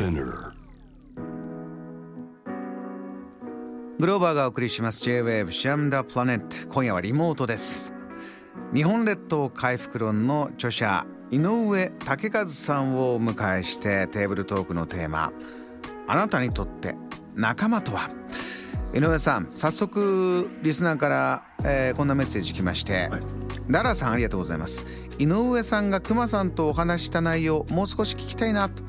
[0.00, 0.52] Spinner.
[3.98, 5.02] グローバーがお送りします。
[5.02, 7.92] J-Wave シャムダプラネット今夜はリモートです。
[8.72, 15.34] 日本列島回復論の著者井上武和さんをお迎えしてテーブルトークのテーマ。
[16.08, 16.94] あなたにとって
[17.34, 18.08] 仲間とは？
[18.94, 23.20] 井上さん早速リスナーから、えーこんなメッセージ来まして、はい。
[23.68, 24.86] ダラさんありがとうございます。
[25.18, 28.82] 井上さんが熊さんとお話しした内容もう少し聞きたいなと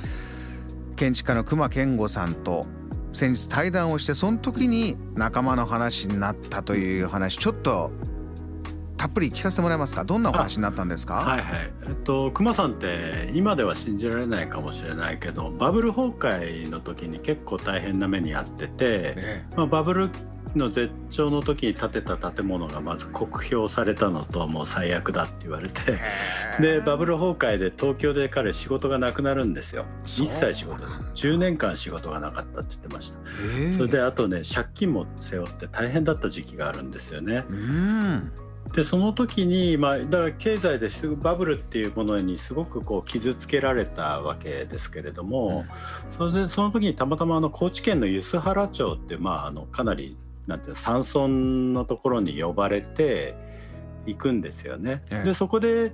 [1.02, 2.68] 建築家の熊健吾さんと
[3.12, 7.90] 先日対談をしてその時に仲間の話になったという話ちょっと
[8.98, 10.04] たっぷり聞かせてもらえますか？
[10.04, 11.16] どんなお話になったんですか？
[11.16, 11.72] はいはい。
[11.88, 19.46] えっと熊さんって今では信じられないかもしれないけど、バブル崩壊の時に結構大変な目に遭ってて、え。
[19.58, 20.12] まあバブル
[20.58, 25.82] の絶頂の時に建てた建物がまず酷評されたのともう最悪だって言われて。
[26.60, 29.86] えでバブル崩壊で東京で彼仕事がなくなるんですよ。
[30.06, 30.84] 一切仕事
[31.16, 33.20] 10年間仕事がなかったって言ってました。
[33.58, 37.46] ええそれであとね借金も背負って大変だった時期があるんですよね。
[37.50, 38.32] うん。
[38.74, 45.66] でその時にまあだから経済ですぐバブルっていうものにすごくこう傷つけられたわけですけれども、
[46.18, 51.28] それでその時にたまたまあの高知県の梼原町ってまああのかなりなんていうの山村
[51.74, 53.36] のところに呼ばれて
[54.06, 55.04] 行くんですよね。
[55.12, 55.94] ええでそこで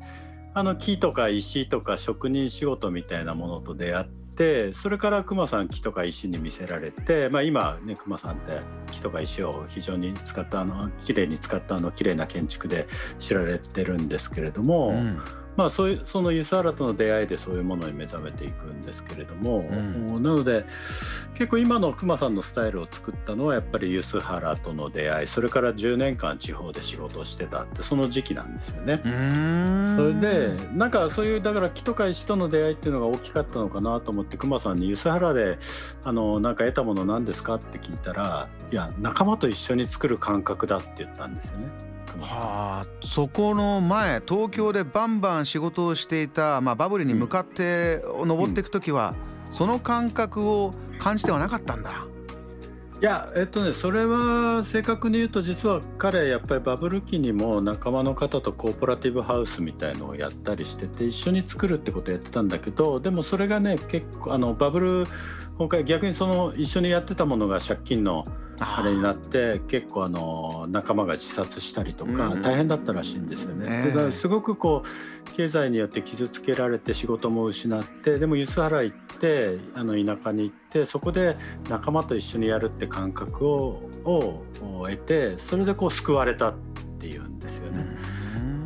[0.53, 12.87] あの木とか石とか職人仕事みたいなものと出会ってそれから熊さん木とか石に見せられて、まあ、今ね熊さんって木とか石を非常に使ったあの綺麗に使ったあの綺麗な建築で
[13.19, 15.19] 知られてるんですけれども、うん
[15.57, 20.65] まあそういうそのユスハラとの出会いでそういうものに目覚めていくんですけれども、うんなので
[21.33, 29.01] 結構今の熊さんのスタイルを作ったのはやっぱりユスハラとの出会いそれから10年間地方で仕事をしてたってその時期なんですよね。
[29.03, 35.57] それでなんかそういうだから木とか石との出会いっていうのが大きかったのかなと思って熊さんに「梼原で
[36.03, 41.96] あのなんか得たもの何ですか?」って聞いたら「いや仲間と一緒に作る感覚だ」って言ったんですよね。
[42.19, 49.15] はあそこの前東京でバンバン仕事をしていた、まあ、バブルに向かって登っていく時は、
[49.49, 52.07] その感覚を感じてはなかったんだ。
[52.99, 65.07] いやえっとねそれは正確に言うと実は彼やっぱりバブル期にも仲間の方とコーポラティブハウスみたいのをやったりしてて一緒に作るってことをやってたんだけどでもそれがね結構あのバブル
[65.57, 68.25] 崩壊逆にその一緒にやってたものが借金の
[68.59, 73.87] あれになって結構あの仲間が自殺したりとかうん大変だったらしいんですよねね。
[73.89, 81.37] だからすごくこう経済によって傷つけられて仕事も失ってでも梼原行ってあの田舎に行ってそこで
[81.69, 84.43] 仲間と一緒にやるって感覚をを
[84.89, 86.55] 得てそれでこう救われたっ。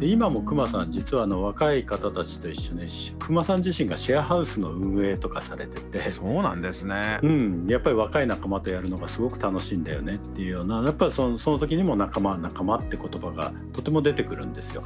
[0.01, 6.09] で今も熊さん実はあの若い方たちと一緒にし熊さん自身がシェアハウスの運営とかされてて。
[6.09, 7.19] そうなんですね。
[7.21, 14.83] うん、やっぱり若い仲間とやるのがすごく楽しいんだよねっていうようなやっぱりそのその時にも仲間仲間って言葉がとても出てくるんですよ。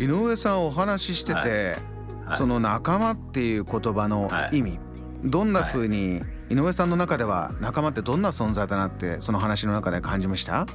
[0.00, 2.00] 井上さんお話ししてて、はい
[2.36, 4.78] その仲間っていう言葉の意味、
[5.24, 10.66] どんな風に、井上さんの中では仲間ってどんな存在だなってその話の中で感じました？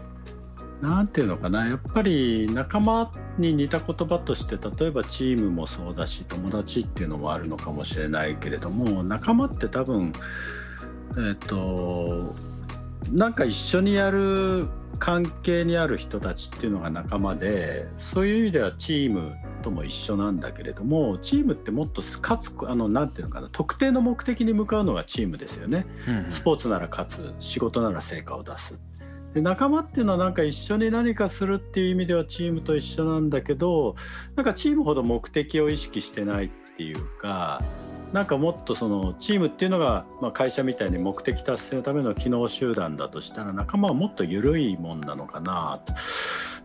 [0.85, 1.68] なんていうのかな。
[1.68, 10.13] やっぱり仲間に似た言葉として例えばチームもそうだし友達っていうのもあるのかもしれないけれども仲間って多分
[11.18, 12.35] えっ、と
[13.12, 14.68] なんか一緒にやる
[15.00, 25.85] 関係にある人たちっていうのが仲間でそういう意味ではチームとも一緒なんだけれどもチームってもっと勝つあのなんていうのかな特定の目的に向かうのがチームですよね。
[26.29, 28.75] スポーツなら勝つ仕事なら成果を出す
[29.35, 33.97] で仲間っていうのはなんか一緒に何かするっていう意味ではチームと一緒なんだけど
[34.38, 37.62] なんかチームほど目的を意識してないっていうか
[38.13, 45.94] なんかもっとそのチームっていうのが、まあ、会社みたいに目的達成のための機能集団だとしたら仲間はもっと緩いもんなのかなと。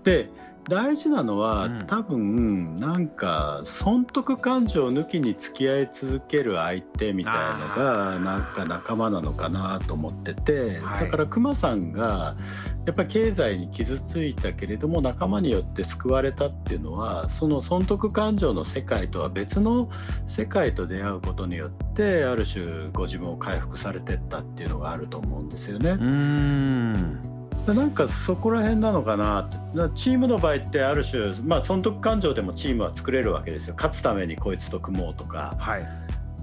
[0.04, 0.30] で
[0.69, 1.78] 大事なのは、うん。
[1.87, 11.04] 多分なんか損得感情抜きに付き合い続ける相手みたいのがなんか仲間なのかなと思ってて、はい。
[11.04, 12.36] だから熊さんが
[12.86, 19.91] やっぱり経済に傷ついたけれども仲間によって救われたっていうのはその損得感情の世界とは別の
[20.28, 25.91] 世界と出会うことによってある種ご自分を回復されてったっていうのがあると思うんですよね。
[25.91, 27.22] うーん。
[27.22, 27.29] で
[27.74, 29.48] なんかそこら辺なのかな
[29.94, 33.74] チームの場合ってある種まあ損得感情でもチームは作れるわけですよ。
[33.76, 35.56] 勝つためにこいつと組もうとか。
[35.58, 35.88] はい。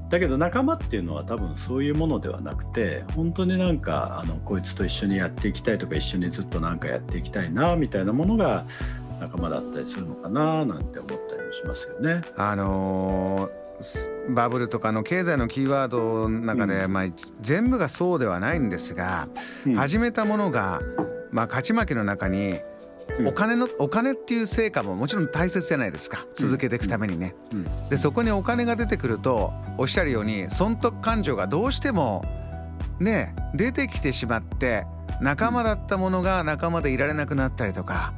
[0.09, 8.65] だけど仲間っていうのは多分そういうものではなくて本当になんかあのこいつと一緒にやっていきたいとか一緒にずっとなんかやっていきたいなみたいなものが
[9.19, 12.21] 仲間だったりするのかななんて思ったりもしますよね。
[12.37, 13.67] あのー
[14.29, 17.05] バブルとかの経済のキーワードの中で、まあ、
[17.41, 19.27] 全部がそうではないんですが、
[19.75, 20.81] 始めたものが、
[21.31, 22.59] まあ、勝ち負けの中に
[23.25, 27.35] お金のお金っていう成果ももちろん大切じゃないですか続けていくためにね。
[27.89, 32.23] でそこにお金が出てくるとおっしゃるように損得感情がどうしても
[32.99, 34.85] ね出てきてしまって
[35.21, 38.13] 仲間だったものが仲間でいられなくなったりとか。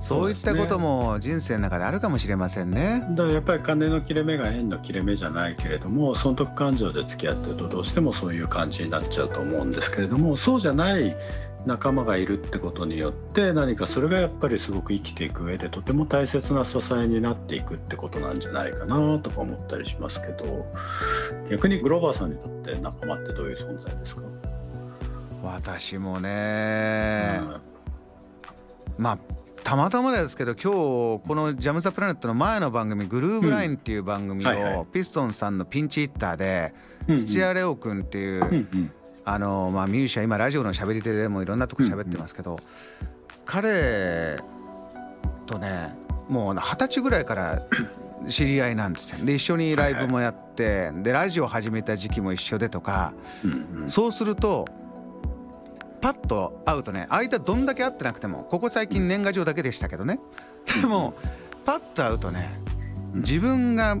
[0.00, 3.06] そういったことも人生の中であるかもしれませんね。
[3.10, 11.16] だからやっぱり金の切れ目が縁の切れ目じゃないけれども損得感情で付き合ってるとどうしてもそういう感じになっちゃうと思うんですけれどもそうじゃない
[11.66, 20.66] 仲間がいるってことによって何かそれがやっぱりすごく生きていく上でとても大切な支えになっていくってことなんじゃないかなとか思ったりしますけど
[21.50, 24.22] 逆にグローバーさんにとって仲間ってどういう存在ですか？
[25.42, 27.40] 私もね、
[28.98, 29.18] うん、まあ
[29.62, 36.74] たまたまですけど今日この「ジャム・ザ・プラネット」の前の番組「グルーブライン」っていう番組をピストンさんのピンチヒッターで
[37.14, 38.66] 土屋レオ君っていう
[39.24, 42.58] あのまあミュージシャン今ラジオのしゃべり手でもいろんなとこ喋ってますけど
[43.44, 44.38] 彼
[45.46, 45.94] とね
[46.28, 47.62] もう二十歳ぐらいから
[48.28, 49.24] 知り合いなんですよ。
[49.24, 53.12] で一緒にライブもやってでラジオ始めた時期も一緒でとか
[53.88, 54.66] そうすると
[56.00, 60.18] パッと会うとね間どんだけ会ってなくてもここ最近年賀状だけでしたけどね。
[60.80, 61.14] でも
[61.64, 62.48] パッと会うとね
[63.14, 63.96] 自分が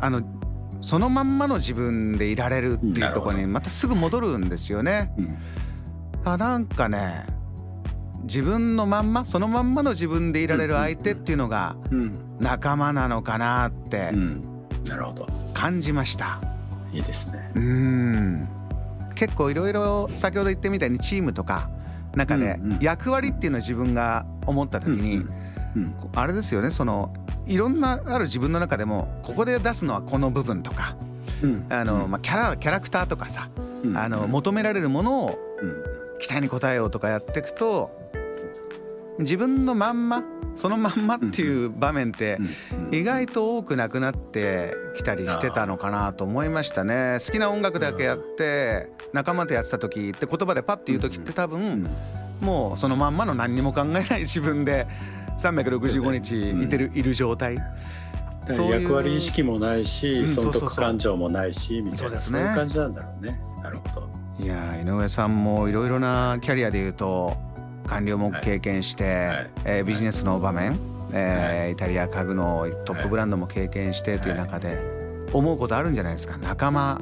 [0.00, 0.22] あの
[0.82, 5.12] そのまんまの自分でいられるっていうところにまたすぐ戻るんですよね。
[6.24, 7.24] あなんかね
[8.24, 11.76] 自分のまんまそのまんまの自分でいられる相手っていうのが
[12.40, 14.12] 仲間なのかなって
[15.54, 16.40] 感じました。
[16.92, 17.52] いいですね。
[17.54, 18.48] うん。
[19.14, 21.70] 結構いろいろ先ほど言ってみたようにチームとか
[22.16, 25.24] 中で役割っていうのを自分が思った時に
[26.16, 27.12] あれですよねその
[27.46, 30.96] いろんなある自分の中でもここで出すのはこの部分とか、
[31.70, 33.50] あのまあ、キャラキャラクターとかさ、
[33.94, 35.38] あの求められるものを
[36.20, 37.90] 期待に応えようとかやっていくと
[39.18, 40.22] 自分のまんま
[40.54, 42.38] そのまんまっていう場面って
[42.90, 47.16] 意外と多くなくなってきたりしてたのかなと思いましたね。
[47.24, 51.88] 好きな音楽だけやって仲間とやってた時って言葉でパッて言う時って多分
[52.40, 54.86] もうそのまんまの何にも考えない自分で
[55.42, 57.58] 365日いてるいる状態。
[58.50, 58.82] そういう。
[58.82, 62.18] 役割意識もないし損得感情もないしみたいな。
[62.18, 63.40] そういう感じなんだろうね。
[63.62, 64.08] なるほど。
[64.40, 67.36] いや井上さんもいろいろなキャリアでいうと
[67.86, 69.50] 官僚も経験して、はい。
[69.64, 70.78] えー、ビジネスの場面、
[71.12, 74.80] えー、イタリア家具のトップブランドも経験してという中で
[75.32, 76.38] 思うことあるんじゃないですか。
[76.38, 77.00] 仲間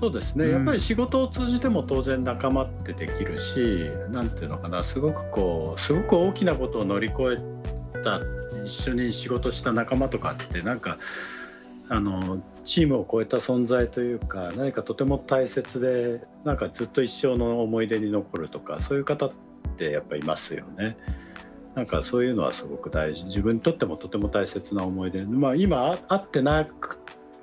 [0.00, 4.82] そうですね、うん、やっぱり仕事を通じても当然仲間ってできるし何ていうのかな。
[4.82, 7.36] すごくこうすごく大きなことを乗り越
[7.94, 8.20] えた
[8.64, 10.98] 一緒に仕事した仲間とかってなんか
[11.88, 19.32] あのチームを超えた存在というか何かとても大切でなんかずっと一生の思い出に残るとかそういう方っ
[19.70, 20.96] ってやっぱいますよね。
[21.74, 23.24] なんかそういうのはすごく大事。
[23.24, 26.98] 自分にとってもとても大切な思い出、まあ、今会ってなく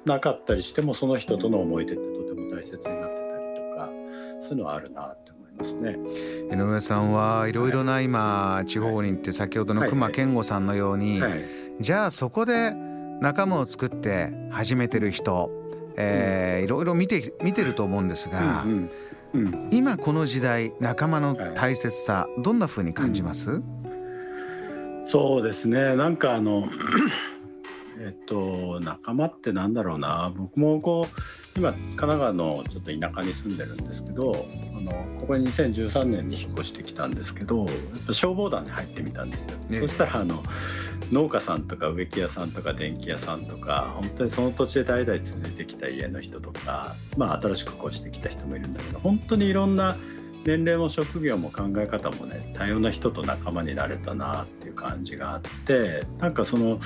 [0.06, 2.01] なかったりしてもその人との思い出って
[2.57, 3.89] 大切になってたりとか
[4.42, 5.95] そういうのはあるなって思いますね。
[6.51, 11.21] 井上さんはいろいろな今地方に行って先ほどの隈研吾さんのように、
[11.80, 12.74] じゃあそこで
[13.21, 15.51] 仲間を作って始めてる人、
[15.98, 18.63] えー、いろいろ見て見てると思うんですが。
[18.63, 18.89] うんうん
[19.34, 23.63] うん、今この時代仲間の大切さ、はい、どんな風に感じます、うん、
[25.05, 25.98] そうですね。
[25.98, 26.70] なんかあの
[28.00, 37.68] えっと仲間ってなんだろうな僕もこう今神奈川のちょっと田舎に住んでるんですけどあのここに2013年に引っ越してきたんですけどやっ
[38.06, 39.58] ぱ消防団に入ってみたんですよ。
[39.70, 40.44] ね、そしたらあの
[41.12, 49.96] 農家さんとか植木屋さんとか電気屋さんとか本当にその土地で代々続いてきた家の人とか、まあ、新しく越してきた人もいるんだけど本当にいろんな
[50.46, 56.80] 年齢も職業も考え方もね多様な人と仲間になれたなっていう感じがあってなんかその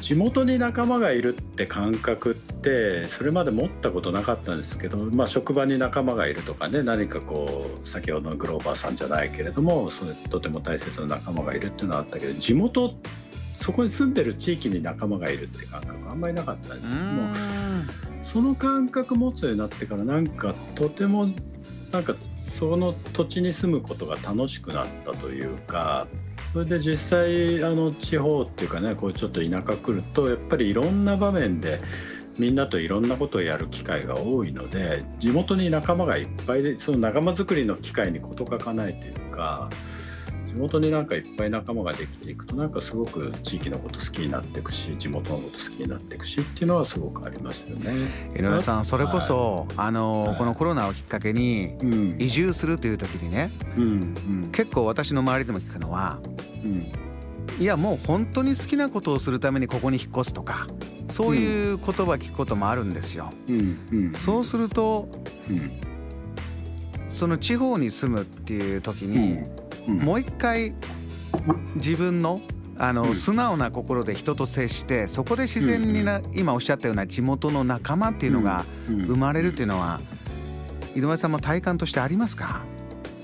[0.00, 12.94] 地元に仲間がいるって感覚ってそれまで持ったことなかったんですけど、まあ、職場に仲間がいるとかね何かこう先ほどのグローバーさんじゃないけれどもそれとても大切な仲間がいるっていうのはあったけど地元
[13.56, 17.22] そこに住んでる地域に仲間がいるって感覚あんまりなかったんですけども
[18.24, 21.28] その感覚持つようになってからなんかとても
[21.92, 26.06] なんかその土地に住むことが楽しくなったというか
[26.52, 31.80] それで実際あの地方っていうかねこうちょっと田舎来るとやっぱりいろんな場面で
[32.38, 39.70] みんなといろんなことをやる機会が多いので地元に仲間がいっぱいでその仲間づくりの機会に事欠かないというか
[40.50, 47.92] 地元になんかいっぱい仲間ができていくとなんかすごく地域のこと好きになっていくし地元のこと好きになっていくしっていうのはすごくありますよね。
[48.36, 51.76] 井上さんそれこそ、はい、あの、はい、このコロナをきっかけに
[52.18, 53.86] 移住するという時にね、うんう
[54.48, 56.18] ん、結構私の周りでも聞くのは、
[56.64, 56.92] うん、
[57.60, 60.66] いやもう本当に好きなことをするためにここに引っ越すとか
[61.08, 63.32] そういう言葉聞くこともあるんですよ。
[63.48, 65.08] うんうん、そうすると、
[65.48, 65.80] うん。
[67.10, 69.42] その地方に住むっていう時に、
[69.90, 70.74] もう一回
[71.74, 72.40] 自分の
[72.82, 80.00] あの、素直な心で人と接してそこで自然にな、今おっしゃったような地元の仲間っていうのが生まれるっていうのは
[80.94, 82.62] 井上さんも体感としてありますか？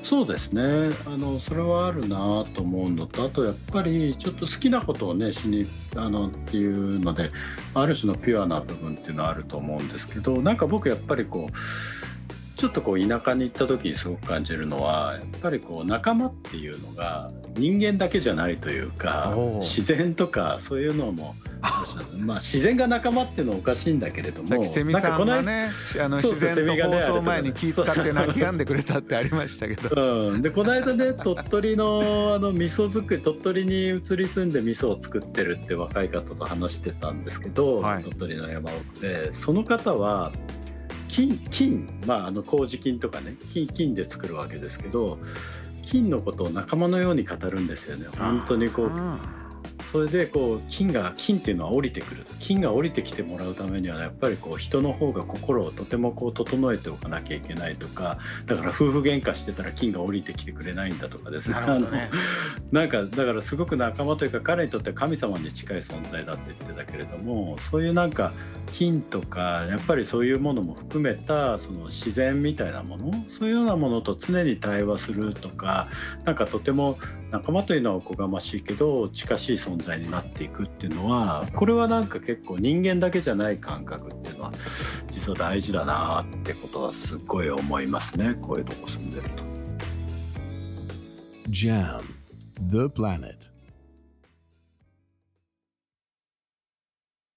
[0.03, 0.63] そうですね。
[1.07, 3.25] あのそれはあるなと思うのと。
[3.25, 7.31] あとやっぱりちょっと好きなことをねしにあのっていうので
[7.75, 11.53] ある種のピュアな部分っていうのはあると思うんですけどなんか僕やっぱりこう
[12.57, 21.35] ちょっとこう田舎に行った時にすごく感じるのはやっぱりこう仲間っていうのが人間だけじゃないというか自然とかそういうのも
[22.17, 25.69] まあ自然が仲間っていうのはおかしいんだけれどもさっきセミさんがね
[26.03, 29.91] あの自然と放送前に気使って泣き止んでくれたってありましたけど、
[30.33, 40.33] うん、でこの間ね鳥取のあの味噌作り鳥取に移り住んで味噌を作ってるって若い方と話してたんですけど、はい、鳥取の山奥でその方は
[41.09, 45.19] 金金まああの麹菌とかね金金で作るわけですけど
[45.87, 48.07] 金のことを仲間のように語るんですよね。
[48.19, 48.91] 本当にこう
[49.97, 61.55] それでこう金が金っていうのは降りてくる金が降りてきてもらうためにはやっぱりこう人の方が心をとてもこう整えておかなきゃいけないとかだから夫婦喧嘩してたら金が降りてきてくれないんだとかですね。
[61.55, 62.11] なね。
[62.73, 68.33] なんかだからすごく仲間というか彼にとっては神様に近い存在だって言ってたけれどもそういうなんか
[68.75, 75.89] 金とかやっぱりそういうものも含めたその自然みたいなものそういうようなものと常に対話するとか
[76.27, 76.99] なんかとても
[77.31, 84.53] 仲間というのはおこがましいけど近しい存在になっていくっていうのはこれはなんか結構人間だけじゃない感覚っていうのは
[85.11, 89.45] 実は大事だなってことはすっごい思いますねこういうとこ住んでると。
[91.49, 92.01] JAM
[92.71, 93.56] The Planet